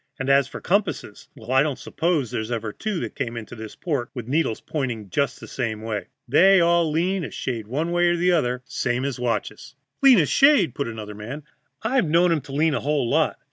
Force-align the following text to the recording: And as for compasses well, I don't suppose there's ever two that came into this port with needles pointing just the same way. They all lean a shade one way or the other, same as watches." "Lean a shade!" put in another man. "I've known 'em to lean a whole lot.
And 0.17 0.31
as 0.31 0.47
for 0.47 0.59
compasses 0.59 1.27
well, 1.35 1.51
I 1.51 1.61
don't 1.61 1.77
suppose 1.77 2.31
there's 2.31 2.49
ever 2.49 2.73
two 2.73 2.99
that 3.01 3.13
came 3.13 3.37
into 3.37 3.55
this 3.55 3.75
port 3.75 4.09
with 4.15 4.27
needles 4.27 4.59
pointing 4.59 5.11
just 5.11 5.39
the 5.39 5.47
same 5.47 5.83
way. 5.83 6.07
They 6.27 6.59
all 6.59 6.89
lean 6.89 7.23
a 7.23 7.29
shade 7.29 7.67
one 7.67 7.91
way 7.91 8.07
or 8.07 8.15
the 8.17 8.31
other, 8.31 8.63
same 8.65 9.05
as 9.05 9.19
watches." 9.19 9.75
"Lean 10.01 10.17
a 10.19 10.25
shade!" 10.25 10.73
put 10.73 10.87
in 10.87 10.93
another 10.93 11.13
man. 11.13 11.43
"I've 11.83 12.07
known 12.09 12.31
'em 12.31 12.41
to 12.41 12.51
lean 12.51 12.73
a 12.73 12.79
whole 12.79 13.07
lot. 13.11 13.37